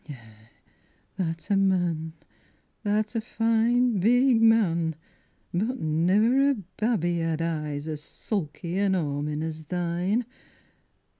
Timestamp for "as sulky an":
7.87-8.95